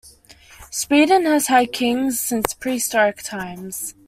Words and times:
Sweden 0.71 1.25
has 1.27 1.45
had 1.45 1.71
kings 1.73 2.19
since 2.19 2.55
prehistoric 2.55 3.21
times. 3.21 3.93